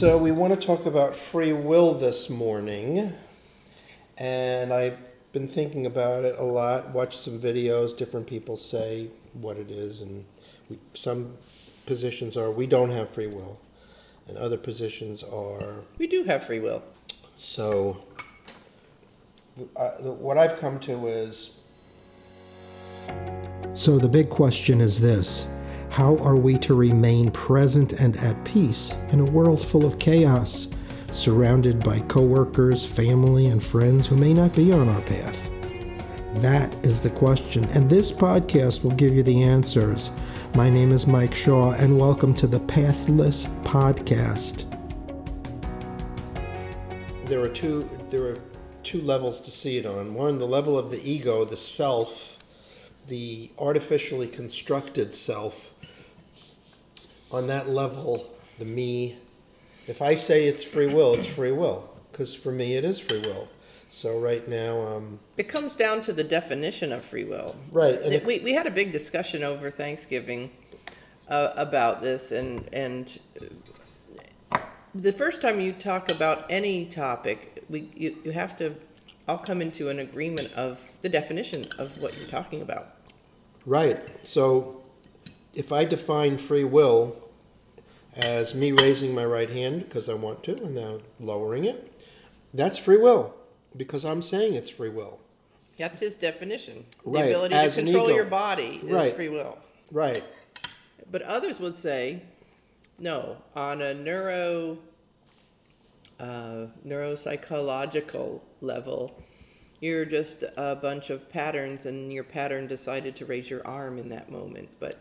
So, 0.00 0.16
we 0.16 0.30
want 0.30 0.58
to 0.58 0.66
talk 0.66 0.86
about 0.86 1.14
free 1.14 1.52
will 1.52 1.92
this 1.92 2.30
morning. 2.30 3.12
And 4.16 4.72
I've 4.72 4.96
been 5.34 5.46
thinking 5.46 5.84
about 5.84 6.24
it 6.24 6.38
a 6.38 6.42
lot, 6.42 6.88
watched 6.88 7.20
some 7.20 7.38
videos, 7.38 7.94
different 7.98 8.26
people 8.26 8.56
say 8.56 9.08
what 9.34 9.58
it 9.58 9.70
is. 9.70 10.00
And 10.00 10.24
we, 10.70 10.78
some 10.94 11.36
positions 11.84 12.34
are 12.38 12.50
we 12.50 12.66
don't 12.66 12.90
have 12.90 13.10
free 13.10 13.26
will, 13.26 13.60
and 14.26 14.38
other 14.38 14.56
positions 14.56 15.22
are 15.22 15.74
We 15.98 16.06
do 16.06 16.24
have 16.24 16.44
free 16.44 16.60
will. 16.60 16.82
so. 17.36 18.02
Uh, 19.76 19.90
what 20.00 20.38
I've 20.38 20.58
come 20.58 20.80
to 20.80 21.08
is 21.08 21.50
So 23.74 23.98
the 23.98 24.08
big 24.08 24.30
question 24.30 24.80
is 24.80 24.98
this 24.98 25.46
How 25.90 26.16
are 26.18 26.36
we 26.36 26.56
to 26.58 26.74
remain 26.74 27.30
present 27.30 27.94
and 27.94 28.16
at 28.18 28.44
peace 28.44 28.94
in 29.10 29.20
a 29.20 29.30
world 29.30 29.62
full 29.62 29.84
of 29.84 29.98
chaos, 29.98 30.68
surrounded 31.12 31.82
by 31.84 32.00
coworkers, 32.00 32.86
family, 32.86 33.46
and 33.46 33.62
friends 33.62 34.06
who 34.06 34.16
may 34.16 34.32
not 34.32 34.54
be 34.54 34.72
on 34.72 34.88
our 34.88 35.00
path? 35.02 35.50
That 36.36 36.74
is 36.84 37.02
the 37.02 37.10
question, 37.10 37.64
and 37.70 37.90
this 37.90 38.12
podcast 38.12 38.84
will 38.84 38.92
give 38.92 39.14
you 39.14 39.22
the 39.22 39.42
answers. 39.42 40.12
My 40.54 40.70
name 40.70 40.92
is 40.92 41.06
Mike 41.06 41.34
Shaw, 41.34 41.72
and 41.72 41.98
welcome 41.98 42.34
to 42.34 42.46
the 42.46 42.60
Pathless 42.60 43.46
Podcast. 43.64 44.70
there 47.30 47.40
are 47.40 47.48
two 47.48 47.88
there 48.10 48.26
are 48.26 48.36
two 48.82 49.00
levels 49.00 49.40
to 49.40 49.52
see 49.52 49.78
it 49.78 49.86
on. 49.86 50.14
One, 50.14 50.38
the 50.38 50.46
level 50.46 50.76
of 50.76 50.90
the 50.90 51.00
ego, 51.08 51.44
the 51.44 51.56
self, 51.56 52.38
the 53.06 53.50
artificially 53.58 54.26
constructed 54.26 55.14
self. 55.14 55.72
On 57.30 57.46
that 57.46 57.68
level, 57.68 58.30
the 58.58 58.64
me. 58.64 59.16
If 59.86 60.02
I 60.02 60.14
say 60.14 60.46
it's 60.46 60.62
free 60.62 60.92
will, 60.92 61.14
it's 61.14 61.26
free 61.26 61.52
will 61.52 61.88
because 62.10 62.34
for 62.34 62.52
me 62.52 62.76
it 62.76 62.84
is 62.84 62.98
free 62.98 63.20
will. 63.20 63.48
So 63.90 64.18
right 64.18 64.46
now, 64.48 64.80
um, 64.86 65.18
It 65.36 65.48
comes 65.48 65.74
down 65.74 66.00
to 66.02 66.12
the 66.12 66.22
definition 66.22 66.92
of 66.92 67.04
free 67.04 67.24
will. 67.24 67.56
right, 67.72 68.00
and 68.00 68.14
if, 68.14 68.24
we, 68.24 68.38
we 68.38 68.52
had 68.52 68.66
a 68.66 68.70
big 68.70 68.92
discussion 68.92 69.42
over 69.42 69.70
Thanksgiving 69.70 70.50
uh, 71.28 71.52
about 71.56 72.00
this, 72.00 72.30
and 72.30 72.68
and 72.72 73.18
uh, 74.52 74.58
the 74.94 75.12
first 75.12 75.40
time 75.40 75.60
you 75.60 75.72
talk 75.72 76.10
about 76.10 76.46
any 76.50 76.86
topic, 76.86 77.64
we 77.68 77.90
you, 77.94 78.16
you 78.24 78.30
have 78.30 78.56
to 78.58 78.74
all 79.28 79.38
come 79.38 79.60
into 79.60 79.88
an 79.88 79.98
agreement 80.00 80.52
of 80.54 80.80
the 81.02 81.08
definition 81.08 81.64
of 81.78 82.00
what 82.00 82.16
you're 82.18 82.28
talking 82.28 82.62
about. 82.62 82.96
right. 83.66 84.00
So 84.26 84.82
if 85.54 85.72
I 85.72 85.84
define 85.84 86.38
free 86.38 86.64
will 86.64 87.16
as 88.14 88.54
me 88.54 88.72
raising 88.72 89.14
my 89.14 89.24
right 89.24 89.50
hand 89.50 89.84
because 89.84 90.08
I 90.08 90.14
want 90.14 90.42
to, 90.44 90.52
and 90.56 90.74
now 90.74 90.98
lowering 91.18 91.64
it, 91.64 91.92
that's 92.54 92.78
free 92.78 92.96
will 92.96 93.34
because 93.76 94.04
I'm 94.04 94.22
saying 94.22 94.54
it's 94.54 94.70
free 94.70 94.88
will. 94.88 95.20
That's 95.78 96.00
his 96.00 96.16
definition. 96.16 96.84
Right, 97.04 97.22
The 97.22 97.28
ability 97.30 97.54
as 97.54 97.74
to 97.76 97.82
control 97.82 98.10
your 98.10 98.24
body 98.24 98.80
is 98.84 98.92
Right. 98.92 99.14
free 99.14 99.28
will. 99.28 99.58
Right. 99.90 100.22
But 101.10 101.22
others 101.22 101.58
would 101.58 101.74
say, 101.74 102.22
no, 102.98 103.38
on 103.56 103.80
a 103.80 103.94
neuro, 103.94 104.78
uh, 106.18 106.66
neuropsychological 106.86 108.40
level, 108.60 109.22
you're 109.80 110.04
just 110.04 110.44
a 110.56 110.76
bunch 110.76 111.08
of 111.08 111.30
patterns, 111.30 111.86
and 111.86 112.12
your 112.12 112.24
pattern 112.24 112.66
decided 112.66 113.16
to 113.16 113.24
raise 113.24 113.48
your 113.48 113.66
arm 113.66 113.98
in 113.98 114.10
that 114.10 114.30
moment, 114.30 114.68
but 114.78 114.98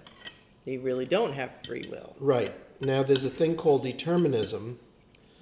you 0.66 0.82
really 0.82 1.06
don't 1.06 1.34
have 1.34 1.52
free 1.66 1.86
will. 1.90 2.16
Right. 2.20 2.54
Now, 2.82 3.04
there's 3.04 3.26
a 3.26 3.30
thing 3.30 3.56
called 3.56 3.84
determinism, 3.84 4.80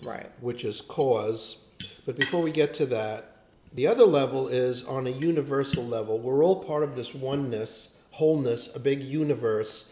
Right. 0.04 0.30
which 0.42 0.64
is 0.64 0.82
cause. 0.82 1.58
But 2.06 2.16
before 2.16 2.42
we 2.42 2.52
get 2.52 2.74
to 2.76 2.86
that, 2.88 3.36
the 3.74 3.88
other 3.88 4.06
level 4.06 4.48
is 4.48 4.84
on 4.84 5.06
a 5.06 5.12
universal 5.12 5.84
level. 5.84 6.18
We're 6.20 6.44
all 6.44 6.64
part 6.64 6.84
of 6.84 6.96
this 6.96 7.14
oneness, 7.14 7.90
wholeness, 8.12 8.70
a 8.74 8.80
big 8.80 9.02
universe 9.04 9.86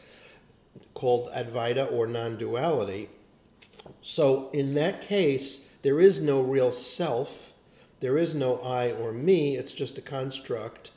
called 0.93 1.29
Advaita 1.31 1.91
or 1.91 2.07
non 2.07 2.37
duality. 2.37 3.09
So, 4.01 4.49
in 4.51 4.73
that 4.75 5.01
case, 5.01 5.59
there 5.83 5.99
is 5.99 6.19
no 6.19 6.41
real 6.41 6.71
self, 6.71 7.51
there 7.99 8.17
is 8.17 8.33
no 8.33 8.57
I 8.57 8.91
or 8.91 9.11
me, 9.11 9.57
it's 9.57 9.71
just 9.71 9.97
a 9.97 10.01
construct 10.01 10.89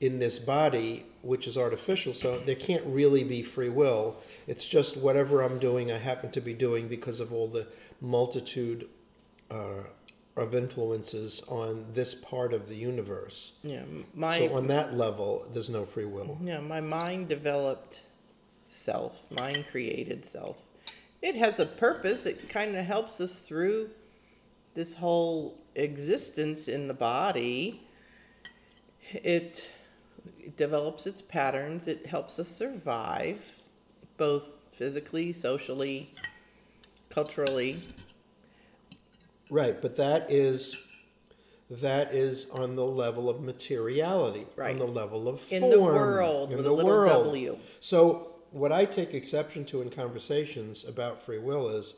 in 0.00 0.18
this 0.18 0.38
body 0.38 1.06
which 1.24 1.46
is 1.46 1.56
artificial 1.56 2.12
so 2.14 2.38
there 2.40 2.54
can't 2.54 2.84
really 2.86 3.24
be 3.24 3.42
free 3.42 3.68
will 3.68 4.16
it's 4.46 4.64
just 4.64 4.96
whatever 4.96 5.42
i'm 5.42 5.58
doing 5.58 5.90
i 5.90 5.98
happen 5.98 6.30
to 6.30 6.40
be 6.40 6.52
doing 6.52 6.88
because 6.88 7.20
of 7.20 7.32
all 7.32 7.48
the 7.48 7.66
multitude 8.00 8.88
uh, 9.50 9.82
of 10.36 10.54
influences 10.54 11.42
on 11.48 11.86
this 11.94 12.14
part 12.14 12.52
of 12.52 12.68
the 12.68 12.74
universe 12.74 13.52
Yeah. 13.62 13.82
My 14.14 14.38
so 14.40 14.56
on 14.56 14.66
that 14.68 14.96
level 14.96 15.46
there's 15.52 15.70
no 15.70 15.84
free 15.84 16.04
will 16.06 16.38
Yeah, 16.42 16.60
my 16.60 16.80
mind 16.80 17.28
developed 17.28 18.00
self, 18.68 19.22
mind 19.30 19.66
created 19.70 20.24
self. 20.24 20.56
It 21.22 21.36
has 21.36 21.58
a 21.60 21.66
purpose. 21.66 22.26
It 22.26 22.48
kind 22.48 22.76
of 22.76 22.84
helps 22.84 23.20
us 23.20 23.40
through 23.40 23.90
this 24.74 24.94
whole 24.94 25.56
existence 25.76 26.68
in 26.68 26.88
the 26.88 26.94
body. 26.94 27.80
It, 29.12 29.66
it 30.38 30.56
develops 30.56 31.06
its 31.06 31.22
patterns. 31.22 31.88
It 31.88 32.06
helps 32.06 32.38
us 32.38 32.48
survive, 32.48 33.44
both 34.16 34.56
physically, 34.72 35.32
socially, 35.32 36.14
culturally. 37.10 37.80
right 39.50 39.80
but 39.80 39.96
that 39.96 40.26
is 40.30 40.76
that 41.70 42.12
is 42.12 42.48
on 42.50 42.76
the 42.76 42.86
level 42.86 43.28
of 43.30 43.40
materiality 43.40 44.46
on 44.58 44.78
the 44.78 44.84
level 44.84 45.28
of 45.28 45.40
In 45.50 45.70
the 45.70 45.80
world, 45.80 46.52
in 46.52 46.62
the 46.62 46.74
world. 46.74 47.24
W. 47.24 47.58
So, 47.80 48.34
what 48.50 48.72
I 48.72 48.84
take 48.84 49.14
exception 49.14 49.64
to 49.66 49.82
in 49.82 49.90
conversations 49.90 50.84
about 50.84 51.22
free 51.22 51.38
will 51.38 51.68
is 51.68 51.94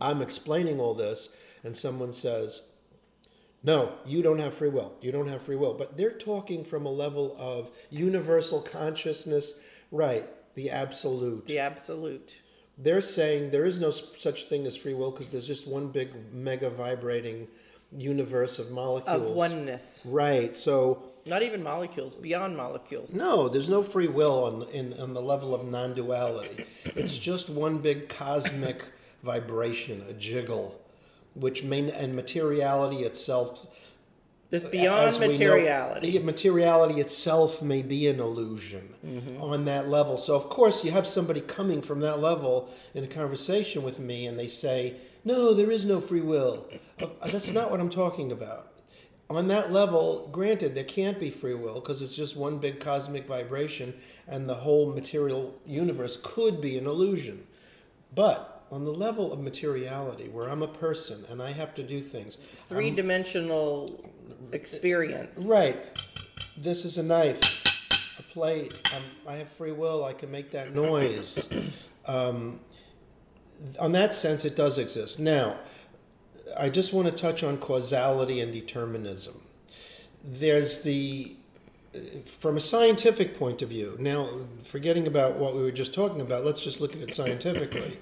I'm 0.00 0.20
explaining 0.20 0.80
all 0.80 0.94
this, 0.94 1.30
and 1.64 1.76
someone 1.76 2.12
says, 2.12 2.62
No, 3.62 3.94
you 4.04 4.22
don't 4.22 4.38
have 4.38 4.54
free 4.54 4.68
will. 4.68 4.92
You 5.00 5.10
don't 5.12 5.28
have 5.28 5.42
free 5.42 5.56
will. 5.56 5.74
But 5.74 5.96
they're 5.96 6.12
talking 6.12 6.64
from 6.64 6.86
a 6.86 6.90
level 6.90 7.34
of 7.38 7.70
universal 7.90 8.60
consciousness, 8.60 9.54
right? 9.90 10.28
The 10.54 10.70
absolute. 10.70 11.46
The 11.46 11.58
absolute. 11.58 12.36
They're 12.78 13.00
saying 13.00 13.50
there 13.50 13.64
is 13.64 13.80
no 13.80 13.90
such 13.90 14.48
thing 14.48 14.66
as 14.66 14.76
free 14.76 14.94
will 14.94 15.10
because 15.10 15.32
there's 15.32 15.46
just 15.46 15.66
one 15.66 15.88
big 15.88 16.10
mega 16.32 16.70
vibrating 16.70 17.48
universe 17.96 18.58
of 18.58 18.70
molecules. 18.70 19.26
Of 19.26 19.32
oneness. 19.32 20.02
Right. 20.04 20.56
So, 20.56 21.02
Not 21.24 21.42
even 21.42 21.62
molecules, 21.62 22.14
beyond 22.14 22.56
molecules. 22.56 23.12
no, 23.12 23.48
there's 23.48 23.68
no 23.68 23.82
free 23.82 24.08
will 24.08 24.44
on 24.44 24.62
in 24.70 24.92
on 25.00 25.14
the 25.14 25.22
level 25.22 25.54
of 25.54 25.66
non-duality. 25.66 26.66
It's 26.84 27.16
just 27.16 27.48
one 27.48 27.78
big 27.78 28.08
cosmic 28.08 28.84
vibration, 29.22 30.04
a 30.08 30.12
jiggle, 30.12 30.80
which 31.38 31.62
may 31.62 31.90
and 31.90 32.14
materiality 32.16 33.02
itself. 33.04 33.66
As 34.52 34.64
beyond 34.64 35.14
we 35.18 35.20
know- 35.26 35.32
materiality. 35.32 36.18
materiality 36.20 37.00
itself 37.00 37.60
may 37.62 37.82
be 37.82 38.06
an 38.06 38.20
illusion 38.20 38.94
on 39.40 39.64
that 39.64 39.88
level. 39.88 40.18
So 40.18 40.36
of 40.36 40.48
course 40.48 40.84
you 40.84 40.92
have 40.92 41.06
somebody 41.06 41.40
coming 41.40 41.82
from 41.82 42.00
that 42.00 42.20
level 42.20 42.70
in 42.94 43.02
a 43.04 43.08
conversation 43.08 43.82
with 43.82 43.98
me, 43.98 44.24
and 44.26 44.38
they 44.38 44.46
say, 44.48 44.96
"No, 45.24 45.52
there 45.52 45.70
is 45.72 45.84
no 45.84 46.00
free 46.00 46.20
will." 46.20 46.66
Uh, 47.00 47.08
That's 47.26 47.52
not 47.52 47.70
what 47.70 47.80
I'm 47.80 47.90
talking 47.90 48.30
about. 48.32 48.72
On 49.28 49.48
that 49.48 49.72
level, 49.72 50.28
granted, 50.30 50.76
there 50.76 50.84
can't 50.84 51.18
be 51.18 51.30
free 51.30 51.54
will 51.54 51.80
because 51.80 52.00
it's 52.00 52.14
just 52.14 52.36
one 52.36 52.58
big 52.58 52.78
cosmic 52.78 53.26
vibration, 53.26 53.92
and 54.28 54.48
the 54.48 54.54
whole 54.54 54.92
material 54.92 55.54
universe 55.66 56.18
could 56.22 56.60
be 56.60 56.78
an 56.78 56.86
illusion. 56.86 57.44
But 58.14 58.55
on 58.70 58.84
the 58.84 58.92
level 58.92 59.32
of 59.32 59.40
materiality, 59.40 60.28
where 60.28 60.48
I'm 60.48 60.62
a 60.62 60.68
person 60.68 61.24
and 61.30 61.40
I 61.42 61.52
have 61.52 61.74
to 61.76 61.82
do 61.82 62.00
things, 62.00 62.38
Three 62.68 62.90
dimensional 62.90 64.10
experience. 64.52 65.44
Right. 65.46 65.76
This 66.56 66.84
is 66.84 66.98
a 66.98 67.02
knife, 67.02 68.18
a 68.18 68.22
plate. 68.22 68.74
Um, 68.94 69.02
I 69.26 69.36
have 69.36 69.48
free 69.50 69.72
will. 69.72 70.04
I 70.04 70.12
can 70.12 70.30
make 70.30 70.50
that 70.52 70.74
noise. 70.74 71.48
Um, 72.08 72.60
on 73.80 73.90
that 73.90 74.14
sense, 74.14 74.44
it 74.44 74.54
does 74.54 74.78
exist. 74.78 75.18
Now, 75.18 75.58
I 76.56 76.68
just 76.68 76.92
want 76.92 77.08
to 77.08 77.12
touch 77.12 77.42
on 77.42 77.58
causality 77.58 78.40
and 78.40 78.52
determinism. 78.52 79.42
There's 80.22 80.82
the, 80.82 81.34
from 82.38 82.56
a 82.56 82.60
scientific 82.60 83.36
point 83.36 83.60
of 83.60 83.70
view, 83.70 83.96
now, 83.98 84.30
forgetting 84.64 85.08
about 85.08 85.36
what 85.36 85.56
we 85.56 85.62
were 85.62 85.72
just 85.72 85.92
talking 85.94 86.20
about, 86.20 86.44
let's 86.44 86.62
just 86.62 86.80
look 86.80 86.94
at 86.94 87.02
it 87.02 87.12
scientifically. 87.12 87.98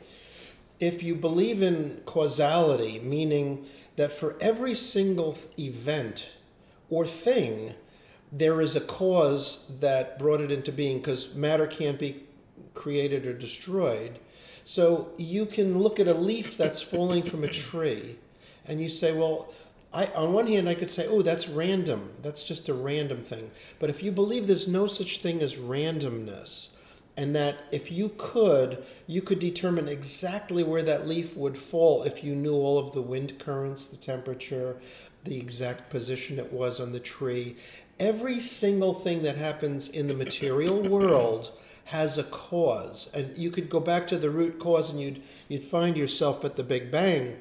If 0.80 1.02
you 1.02 1.14
believe 1.14 1.62
in 1.62 2.02
causality, 2.04 2.98
meaning 3.00 3.66
that 3.96 4.12
for 4.12 4.36
every 4.40 4.74
single 4.74 5.38
event 5.58 6.26
or 6.90 7.06
thing, 7.06 7.74
there 8.32 8.60
is 8.60 8.74
a 8.74 8.80
cause 8.80 9.66
that 9.80 10.18
brought 10.18 10.40
it 10.40 10.50
into 10.50 10.72
being 10.72 10.98
because 10.98 11.34
matter 11.34 11.66
can't 11.66 11.98
be 11.98 12.24
created 12.74 13.24
or 13.24 13.32
destroyed. 13.32 14.18
So 14.64 15.12
you 15.16 15.46
can 15.46 15.78
look 15.78 16.00
at 16.00 16.08
a 16.08 16.14
leaf 16.14 16.56
that's 16.56 16.82
falling 16.82 17.22
from 17.22 17.44
a 17.44 17.48
tree, 17.48 18.16
and 18.66 18.80
you 18.80 18.88
say, 18.88 19.12
well, 19.12 19.52
I, 19.92 20.06
on 20.06 20.32
one 20.32 20.48
hand, 20.48 20.68
I 20.68 20.74
could 20.74 20.90
say, 20.90 21.06
oh, 21.06 21.22
that's 21.22 21.48
random. 21.48 22.14
That's 22.20 22.42
just 22.42 22.68
a 22.68 22.74
random 22.74 23.22
thing. 23.22 23.52
But 23.78 23.90
if 23.90 24.02
you 24.02 24.10
believe 24.10 24.48
there's 24.48 24.66
no 24.66 24.88
such 24.88 25.20
thing 25.20 25.40
as 25.40 25.54
randomness, 25.54 26.68
and 27.16 27.34
that 27.36 27.64
if 27.70 27.92
you 27.92 28.12
could, 28.18 28.84
you 29.06 29.22
could 29.22 29.38
determine 29.38 29.88
exactly 29.88 30.64
where 30.64 30.82
that 30.82 31.06
leaf 31.06 31.36
would 31.36 31.56
fall 31.56 32.02
if 32.02 32.24
you 32.24 32.34
knew 32.34 32.54
all 32.54 32.78
of 32.78 32.92
the 32.92 33.02
wind 33.02 33.38
currents, 33.38 33.86
the 33.86 33.96
temperature, 33.96 34.76
the 35.24 35.38
exact 35.38 35.90
position 35.90 36.38
it 36.38 36.52
was 36.52 36.80
on 36.80 36.92
the 36.92 37.00
tree. 37.00 37.56
Every 38.00 38.40
single 38.40 38.94
thing 38.94 39.22
that 39.22 39.36
happens 39.36 39.88
in 39.88 40.08
the 40.08 40.14
material 40.14 40.82
world 40.88 41.52
has 41.86 42.18
a 42.18 42.24
cause, 42.24 43.10
and 43.14 43.36
you 43.36 43.50
could 43.50 43.70
go 43.70 43.78
back 43.78 44.06
to 44.08 44.18
the 44.18 44.30
root 44.30 44.58
cause, 44.58 44.90
and 44.90 45.00
you'd 45.00 45.22
you'd 45.48 45.64
find 45.64 45.96
yourself 45.96 46.44
at 46.44 46.56
the 46.56 46.64
Big 46.64 46.90
Bang 46.90 47.36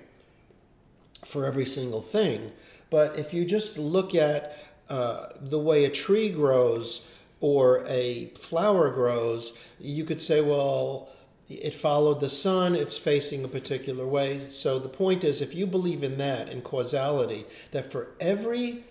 for 1.25 1.45
every 1.45 1.65
single 1.65 2.01
thing. 2.01 2.51
But 2.89 3.17
if 3.17 3.33
you 3.33 3.45
just 3.45 3.77
look 3.77 4.13
at 4.13 4.57
uh, 4.89 5.29
the 5.39 5.59
way 5.59 5.85
a 5.85 5.89
tree 5.89 6.29
grows 6.29 7.05
or 7.43 7.85
a 7.87 8.27
flower 8.39 8.89
grows, 8.89 9.51
you 9.77 10.05
could 10.05 10.21
say, 10.21 10.39
well, 10.39 11.09
it 11.49 11.73
followed 11.73 12.21
the 12.21 12.29
sun, 12.29 12.73
it's 12.73 12.95
facing 12.95 13.43
a 13.43 13.49
particular 13.49 14.07
way. 14.07 14.47
So 14.49 14.79
the 14.79 14.87
point 14.87 15.25
is, 15.25 15.41
if 15.41 15.53
you 15.53 15.67
believe 15.67 16.03
in 16.03 16.17
that, 16.19 16.47
in 16.47 16.61
causality, 16.61 17.45
that 17.71 17.91
for 17.91 18.07
every 18.21 18.85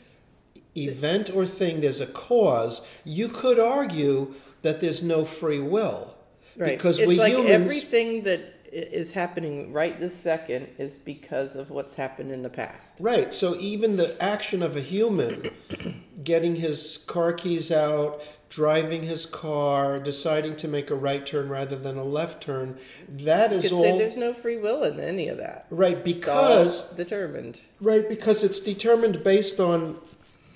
event 0.76 1.30
or 1.34 1.46
thing 1.46 1.80
there's 1.80 2.02
a 2.02 2.06
cause, 2.06 2.82
you 3.04 3.30
could 3.30 3.58
argue 3.58 4.34
that 4.60 4.82
there's 4.82 5.02
no 5.02 5.24
free 5.24 5.58
will. 5.58 6.14
Right. 6.54 6.76
Because 6.76 6.98
it's 6.98 7.08
we 7.08 7.16
like 7.16 7.32
humans. 7.32 7.52
everything 7.52 8.24
that 8.24 8.52
is 8.70 9.12
happening 9.12 9.72
right 9.72 9.98
this 9.98 10.14
second 10.14 10.68
is 10.76 10.96
because 10.96 11.56
of 11.56 11.70
what's 11.70 11.94
happened 11.94 12.30
in 12.30 12.42
the 12.42 12.50
past. 12.50 12.96
Right. 13.00 13.32
So 13.32 13.56
even 13.56 13.96
the 13.96 14.22
action 14.22 14.62
of 14.62 14.76
a 14.76 14.82
human 14.82 15.50
getting 16.24 16.56
his 16.56 16.98
car 17.06 17.32
keys 17.32 17.70
out, 17.70 18.20
driving 18.48 19.02
his 19.04 19.24
car, 19.26 19.98
deciding 19.98 20.56
to 20.56 20.68
make 20.68 20.90
a 20.90 20.94
right 20.94 21.26
turn 21.26 21.48
rather 21.48 21.76
than 21.76 21.96
a 21.96 22.04
left 22.04 22.42
turn. 22.42 22.78
That 23.08 23.52
is 23.52 23.64
You 23.64 23.70
could 23.70 23.78
say 23.80 23.90
all 23.92 23.98
there's 23.98 24.16
no 24.16 24.34
free 24.34 24.58
will 24.58 24.82
in 24.84 25.00
any 25.00 25.28
of 25.28 25.38
that. 25.38 25.66
right 25.70 26.04
because 26.04 26.90
determined. 26.92 27.60
right 27.80 28.08
because 28.08 28.42
it's 28.44 28.60
determined 28.60 29.24
based 29.24 29.58
on 29.58 29.98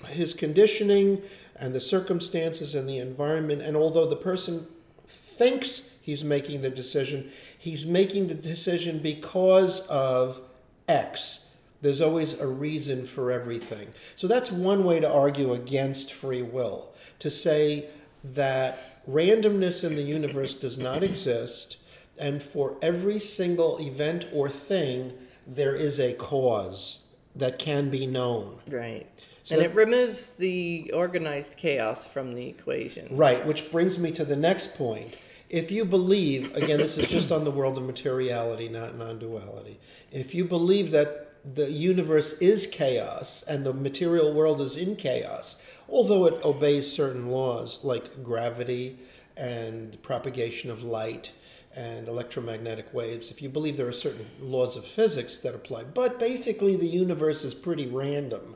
his 0.09 0.33
conditioning 0.33 1.21
and 1.55 1.73
the 1.73 1.81
circumstances 1.81 2.75
and 2.75 2.87
the 2.87 2.99
environment 2.99 3.63
and 3.63 3.75
although 3.75 4.05
the 4.05 4.15
person 4.15 4.67
thinks 5.07 5.89
he's 6.01 6.23
making 6.23 6.61
the 6.61 6.69
decision, 6.69 7.31
he's 7.57 7.85
making 7.85 8.27
the 8.27 8.33
decision 8.35 8.99
because 8.99 9.81
of 9.87 10.39
X. 10.87 11.46
There's 11.81 12.01
always 12.01 12.33
a 12.39 12.47
reason 12.47 13.05
for 13.05 13.31
everything. 13.31 13.89
So 14.15 14.27
that's 14.27 14.51
one 14.51 14.83
way 14.83 14.99
to 14.99 15.09
argue 15.09 15.53
against 15.53 16.11
free 16.13 16.41
will 16.41 16.93
to 17.19 17.29
say 17.29 17.89
that 18.23 19.05
randomness 19.09 19.83
in 19.83 19.95
the 19.95 20.01
universe 20.01 20.55
does 20.55 20.77
not 20.77 21.03
exist, 21.03 21.77
and 22.17 22.41
for 22.41 22.77
every 22.81 23.19
single 23.19 23.77
event 23.79 24.25
or 24.33 24.49
thing, 24.49 25.13
there 25.45 25.75
is 25.75 25.99
a 25.99 26.13
cause 26.13 27.03
that 27.35 27.59
can 27.59 27.89
be 27.89 28.05
known. 28.05 28.57
Right. 28.67 29.07
So 29.43 29.55
and 29.55 29.63
that- 29.63 29.71
it 29.71 29.75
removes 29.75 30.27
the 30.31 30.91
organized 30.93 31.55
chaos 31.55 32.05
from 32.05 32.33
the 32.33 32.47
equation. 32.47 33.15
Right, 33.15 33.45
which 33.45 33.71
brings 33.71 33.97
me 33.97 34.11
to 34.13 34.25
the 34.25 34.35
next 34.35 34.75
point. 34.75 35.15
If 35.49 35.71
you 35.71 35.85
believe, 35.85 36.53
again, 36.55 36.79
this 36.79 36.97
is 36.97 37.07
just 37.07 37.31
on 37.31 37.45
the 37.45 37.51
world 37.51 37.77
of 37.77 37.85
materiality, 37.85 38.67
not 38.67 38.97
non 38.97 39.19
duality. 39.19 39.79
If 40.11 40.35
you 40.35 40.43
believe 40.43 40.91
that 40.91 41.26
the 41.55 41.71
universe 41.71 42.33
is 42.33 42.67
chaos 42.67 43.43
and 43.47 43.65
the 43.65 43.73
material 43.73 44.33
world 44.33 44.61
is 44.61 44.75
in 44.75 44.95
chaos, 44.95 45.57
although 45.87 46.25
it 46.25 46.43
obeys 46.43 46.91
certain 46.91 47.27
laws 47.27 47.79
like 47.83 48.23
gravity 48.23 48.99
and 49.35 50.01
propagation 50.01 50.69
of 50.69 50.83
light 50.83 51.31
and 51.75 52.07
electromagnetic 52.07 52.91
waves, 52.93 53.29
if 53.29 53.41
you 53.41 53.49
believe 53.49 53.77
there 53.77 53.87
are 53.87 53.93
certain 53.93 54.25
laws 54.41 54.75
of 54.75 54.85
physics 54.85 55.37
that 55.37 55.53
apply, 55.53 55.83
but 55.83 56.19
basically 56.19 56.75
the 56.75 56.87
universe 56.87 57.43
is 57.43 57.53
pretty 57.53 57.87
random 57.87 58.55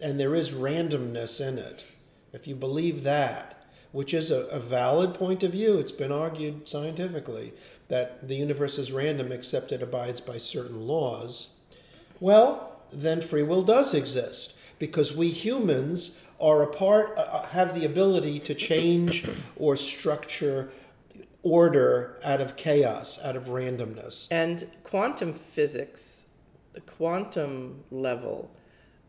and 0.00 0.20
there 0.20 0.34
is 0.34 0.50
randomness 0.50 1.40
in 1.40 1.58
it. 1.58 1.82
If 2.32 2.46
you 2.46 2.54
believe 2.54 3.04
that, 3.04 3.64
which 3.90 4.12
is 4.12 4.30
a, 4.30 4.42
a 4.46 4.60
valid 4.60 5.14
point 5.14 5.42
of 5.42 5.52
view, 5.52 5.78
it's 5.78 5.92
been 5.92 6.12
argued 6.12 6.68
scientifically 6.68 7.54
that 7.88 8.28
the 8.28 8.36
universe 8.36 8.78
is 8.78 8.92
random 8.92 9.32
except 9.32 9.72
it 9.72 9.82
abides 9.82 10.20
by 10.20 10.36
certain 10.36 10.86
laws, 10.86 11.48
well, 12.20 12.80
then 12.92 13.20
free 13.20 13.42
will 13.42 13.62
does 13.62 13.94
exist 13.94 14.54
because 14.78 15.14
we 15.14 15.30
humans 15.30 16.16
are 16.40 16.62
a 16.62 16.72
part, 16.72 17.16
uh, 17.16 17.22
uh, 17.22 17.46
have 17.48 17.74
the 17.74 17.84
ability 17.84 18.40
to 18.40 18.54
change 18.54 19.28
or 19.56 19.76
structure 19.76 20.70
order 21.42 22.18
out 22.24 22.40
of 22.40 22.56
chaos, 22.56 23.18
out 23.22 23.36
of 23.36 23.44
randomness. 23.44 24.28
And 24.30 24.66
quantum 24.84 25.34
physics, 25.34 26.26
the 26.72 26.80
quantum 26.80 27.84
level 27.90 28.50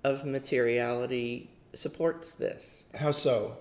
of 0.04 0.26
materiality 0.26 1.50
supports 1.74 2.32
this. 2.32 2.86
How 2.96 3.12
so? 3.12 3.58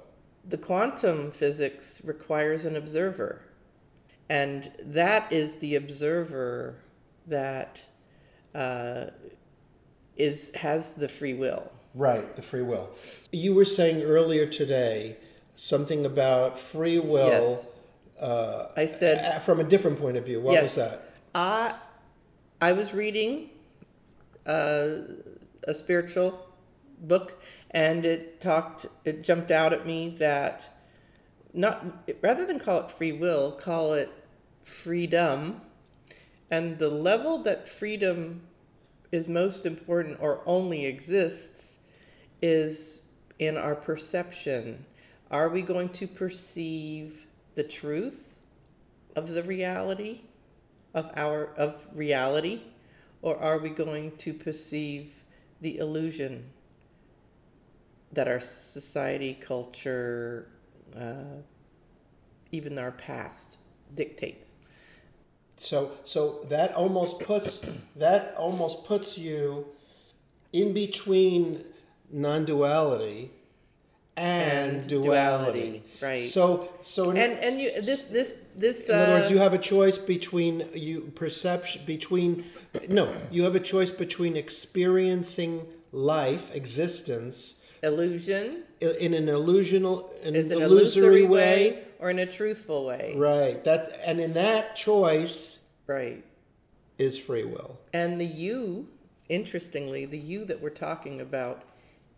The 0.49 0.59
quantum 0.59 1.31
physics 1.33 2.01
requires 2.05 2.65
an 2.65 2.77
observer. 2.77 3.43
And 4.31 4.71
that 4.83 5.33
is 5.33 5.57
the 5.57 5.75
observer 5.75 6.77
that 7.27 7.85
uh, 8.55 9.07
is 10.19 10.51
has 10.57 10.95
the 10.95 11.09
free 11.09 11.35
will. 11.35 11.71
Right, 11.95 12.37
the 12.37 12.43
free 12.43 12.63
will. 12.63 12.91
You 13.33 13.55
were 13.55 13.65
saying 13.65 14.03
earlier 14.03 14.47
today 14.47 15.17
something 15.57 16.05
about 16.05 16.59
free 16.59 16.99
will. 16.99 17.67
Yes. 18.19 18.23
Uh, 18.23 18.69
I 18.77 18.87
said 18.87 19.43
from 19.45 19.61
a 19.61 19.65
different 19.65 19.99
point 19.99 20.17
of 20.17 20.25
view. 20.25 20.41
What 20.41 20.53
yes. 20.53 20.63
was 20.63 20.75
that? 20.77 21.11
I 21.35 21.75
I 22.61 22.73
was 22.73 22.93
reading 22.93 23.51
uh, 24.47 24.89
a 25.65 25.75
spiritual 25.75 26.47
book, 27.01 27.41
and 27.71 28.05
it 28.05 28.41
talked. 28.41 28.87
It 29.05 29.23
jumped 29.23 29.51
out 29.51 29.73
at 29.73 29.87
me 29.87 30.17
that 30.19 30.69
not 31.55 31.85
rather 32.21 32.45
than 32.45 32.59
call 32.59 32.81
it 32.81 32.91
free 32.91 33.13
will, 33.13 33.53
call 33.53 33.95
it 33.95 34.11
freedom, 34.65 35.61
and 36.51 36.79
the 36.79 36.89
level 36.89 37.43
that 37.45 37.69
freedom 37.69 38.43
is 39.11 39.29
most 39.29 39.67
important 39.67 40.19
or 40.21 40.43
only 40.47 40.87
exists 40.87 41.79
is 42.43 43.01
in 43.39 43.57
our 43.57 43.75
perception. 43.75 44.85
Are 45.31 45.49
we 45.49 45.63
going 45.63 45.91
to 45.91 46.07
perceive 46.07 47.27
the 47.55 47.65
truth 47.65 48.39
of 49.17 49.29
the 49.35 49.43
reality 49.43 50.21
of 50.95 51.11
our 51.17 51.53
of 51.57 51.87
reality 51.93 52.63
or 53.23 53.37
are 53.39 53.59
we 53.59 53.69
going 53.69 54.17
to 54.17 54.33
perceive 54.33 55.13
the 55.61 55.79
illusion 55.79 56.45
that 58.13 58.29
our 58.29 58.41
society 58.41 59.37
culture 59.41 60.49
uh, 60.97 61.43
even 62.53 62.79
our 62.79 62.93
past 62.93 63.59
dictates 63.95 64.55
So, 65.61 65.93
so 66.05 66.47
that 66.49 66.75
almost 66.75 67.19
puts 67.21 67.61
that 67.97 68.35
almost 68.39 68.85
puts 68.85 69.19
you 69.19 69.67
in 70.53 70.73
between 70.73 71.65
non-duality 72.11 73.31
and, 74.17 74.77
And 74.79 74.89
duality. 74.89 75.61
duality, 75.61 75.83
right. 76.01 76.31
So, 76.33 76.71
so 76.83 77.11
in, 77.11 77.17
and 77.19 77.33
and 77.39 77.61
you 77.61 77.83
this 77.83 78.05
this 78.07 78.35
this 78.57 78.89
in 78.89 78.97
other 78.97 79.13
words, 79.15 79.27
uh, 79.27 79.31
you 79.31 79.39
have 79.39 79.55
a 79.55 79.59
choice 79.59 79.99
between 79.99 80.69
you 80.75 81.13
perception 81.15 81.83
between 81.87 82.45
no, 82.89 83.15
you 83.31 83.43
have 83.45 83.55
a 83.55 83.61
choice 83.61 83.91
between 83.91 84.37
experiencing 84.37 85.67
life, 85.93 86.51
existence, 86.53 87.55
illusion 87.83 88.65
in 88.81 89.15
an 89.15 89.27
illusional, 89.27 90.11
an 90.25 90.35
is 90.35 90.51
an 90.51 90.63
illusory, 90.63 91.25
way. 91.25 91.85
or 91.99 92.11
in 92.11 92.19
a 92.21 92.27
truthful 92.27 92.87
way 92.87 93.15
Right. 93.17 93.63
That 93.65 93.99
and 94.05 94.21
in 94.21 94.33
that 94.35 94.77
choice 94.77 95.59
right 95.87 96.25
is 96.99 97.17
free 97.19 97.45
will. 97.45 97.79
And 97.93 98.21
the 98.21 98.27
you, 98.27 98.89
interestingly, 99.29 100.05
the 100.07 100.19
you 100.19 100.45
that 100.47 100.61
we're 100.61 100.71
talking 100.71 101.21
about 101.21 101.63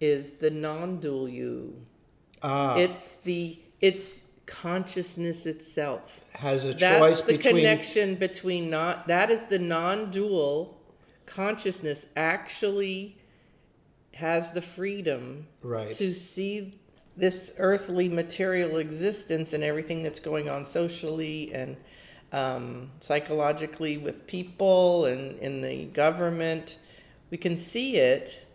is 0.00 0.34
the 0.34 0.50
non-dual 0.50 1.28
you. 1.28 1.76
Ah, 2.42 2.76
It's 2.76 3.16
the 3.16 3.58
it's 3.80 4.24
consciousness 4.46 5.46
itself. 5.46 6.20
has 6.32 6.64
a 6.64 6.72
choice. 6.72 6.80
That's 6.80 7.00
choice 7.00 7.20
the 7.22 7.36
between 7.36 7.56
connection 7.56 8.14
between 8.16 8.70
not 8.70 9.06
that 9.08 9.30
is 9.30 9.44
the 9.44 9.58
non-dual 9.58 10.76
consciousness 11.26 12.06
actually 12.16 13.16
has 14.20 14.52
the 14.52 14.62
freedom 14.62 15.46
Right. 15.62 15.92
to 15.94 16.12
see 16.12 16.78
this 17.16 17.52
earthly 17.58 18.08
material 18.08 18.76
existence 18.78 19.52
and 19.52 19.64
everything 19.64 20.02
that's 20.02 20.20
going 20.20 20.48
on 20.48 20.64
socially 20.64 21.52
and 21.52 21.76
um, 22.32 22.90
psychologically 23.00 23.98
with 23.98 24.26
people 24.26 25.04
and 25.06 25.38
in 25.40 25.60
the 25.60 25.86
government. 25.86 26.78
We 27.30 27.36
can 27.38 27.56
see 27.56 27.96
it 27.96 28.46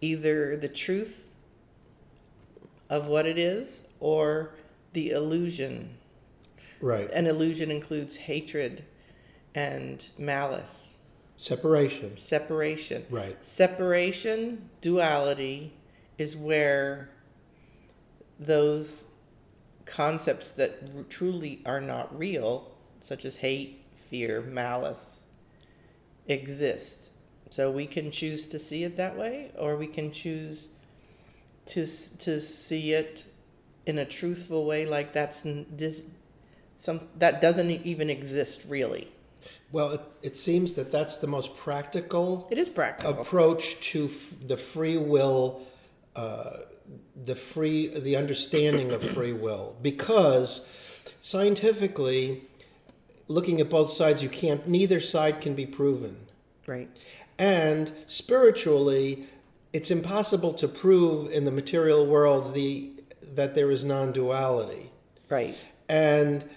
either 0.00 0.56
the 0.56 0.68
truth 0.68 1.32
of 2.90 3.06
what 3.06 3.26
it 3.26 3.38
is 3.38 3.82
or 4.00 4.54
the 4.92 5.10
illusion. 5.10 5.96
Right. 6.80 7.10
An 7.12 7.26
illusion 7.26 7.70
includes 7.70 8.16
hatred 8.16 8.84
and 9.54 10.04
malice, 10.18 10.94
Separation. 11.38 12.16
separation. 12.16 13.06
Right. 13.10 13.36
Separation, 13.46 14.68
duality, 14.80 15.72
is 16.18 16.36
where 16.36 17.10
those 18.40 19.04
concepts 19.86 20.50
that 20.52 20.78
r- 20.96 21.04
truly 21.08 21.62
are 21.64 21.80
not 21.80 22.16
real, 22.16 22.72
such 23.02 23.24
as 23.24 23.36
hate, 23.36 23.84
fear, 24.10 24.40
malice, 24.40 25.22
exist. 26.26 27.10
So 27.50 27.70
we 27.70 27.86
can 27.86 28.10
choose 28.10 28.46
to 28.48 28.58
see 28.58 28.82
it 28.84 28.96
that 28.96 29.16
way, 29.16 29.52
or 29.56 29.76
we 29.76 29.86
can 29.86 30.12
choose 30.12 30.68
to 31.66 31.86
to 32.18 32.40
see 32.40 32.92
it 32.92 33.24
in 33.86 33.98
a 33.98 34.04
truthful 34.04 34.66
way, 34.66 34.86
like 34.86 35.12
that's 35.12 35.46
n- 35.46 35.66
this 35.70 36.02
some 36.78 37.00
that 37.16 37.40
doesn't 37.40 37.70
even 37.70 38.10
exist 38.10 38.62
really. 38.68 39.10
Well, 39.72 39.92
it, 39.92 40.00
it 40.22 40.36
seems 40.36 40.74
that 40.74 40.90
that's 40.90 41.18
the 41.18 41.26
most 41.26 41.56
practical 41.56 42.48
It 42.50 42.58
is 42.58 42.68
practical. 42.68 43.20
approach 43.20 43.78
to 43.92 44.06
f- 44.06 44.34
the 44.46 44.56
free 44.56 44.96
will, 44.96 45.66
uh, 46.16 46.58
the 47.24 47.34
free, 47.34 47.88
the 47.88 48.16
understanding 48.16 48.92
of 48.92 49.02
free 49.10 49.32
will, 49.32 49.76
because 49.82 50.66
scientifically, 51.20 52.44
looking 53.26 53.60
at 53.60 53.68
both 53.68 53.92
sides, 53.92 54.22
you 54.22 54.28
can't. 54.28 54.66
Neither 54.66 55.00
side 55.00 55.40
can 55.40 55.54
be 55.54 55.66
proven, 55.66 56.16
right. 56.66 56.88
and 57.38 57.92
spiritually, 58.06 59.26
it's 59.72 59.90
impossible 59.90 60.54
to 60.54 60.66
prove 60.66 61.30
in 61.30 61.44
the 61.44 61.50
material 61.50 62.06
world 62.06 62.54
the 62.54 62.92
that 63.34 63.54
there 63.54 63.70
is 63.70 63.84
non-duality. 63.84 64.90
Right. 65.28 65.56
And 65.88 66.48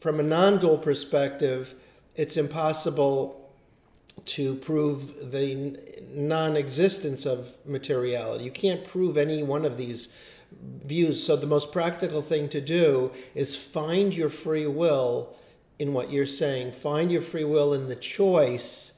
from 0.00 0.18
a 0.18 0.22
non 0.22 0.58
dual 0.58 0.78
perspective, 0.78 1.74
it's 2.20 2.36
impossible 2.36 3.50
to 4.26 4.54
prove 4.56 5.30
the 5.32 5.78
non 6.12 6.54
existence 6.54 7.24
of 7.24 7.48
materiality. 7.64 8.44
You 8.44 8.50
can't 8.50 8.84
prove 8.84 9.16
any 9.16 9.42
one 9.42 9.64
of 9.64 9.78
these 9.78 10.08
views. 10.84 11.24
So, 11.24 11.34
the 11.34 11.46
most 11.46 11.72
practical 11.72 12.20
thing 12.20 12.50
to 12.50 12.60
do 12.60 13.10
is 13.34 13.56
find 13.56 14.12
your 14.12 14.28
free 14.28 14.66
will 14.66 15.34
in 15.78 15.94
what 15.94 16.12
you're 16.12 16.26
saying, 16.26 16.72
find 16.72 17.10
your 17.10 17.22
free 17.22 17.44
will 17.44 17.72
in 17.72 17.88
the 17.88 17.96
choice, 17.96 18.92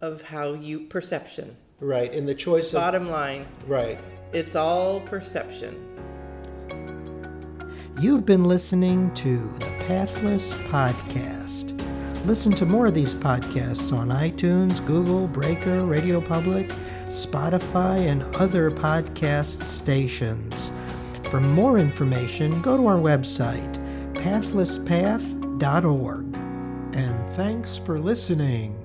Of 0.00 0.22
how 0.22 0.54
you 0.54 0.80
perception. 0.80 1.56
right? 1.78 2.12
In 2.12 2.26
the 2.26 2.34
choice 2.34 2.66
of, 2.72 2.80
Bottom 2.80 3.08
line, 3.08 3.46
right. 3.68 3.96
it's 4.32 4.56
all 4.56 5.00
perception. 5.02 5.86
You've 8.00 8.26
been 8.26 8.42
listening 8.44 9.14
to 9.14 9.38
the 9.60 9.66
Pathless 9.86 10.52
Podcast. 10.72 11.69
Listen 12.26 12.52
to 12.52 12.66
more 12.66 12.86
of 12.86 12.94
these 12.94 13.14
podcasts 13.14 13.96
on 13.96 14.08
iTunes, 14.08 14.84
Google, 14.86 15.26
Breaker, 15.26 15.86
Radio 15.86 16.20
Public, 16.20 16.68
Spotify, 17.06 18.08
and 18.08 18.22
other 18.36 18.70
podcast 18.70 19.66
stations. 19.66 20.70
For 21.30 21.40
more 21.40 21.78
information, 21.78 22.60
go 22.60 22.76
to 22.76 22.86
our 22.86 22.98
website, 22.98 23.74
pathlesspath.org. 24.14 26.36
And 26.94 27.36
thanks 27.36 27.78
for 27.78 27.98
listening. 27.98 28.79